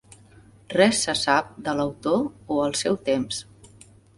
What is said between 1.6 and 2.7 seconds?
de l'autor o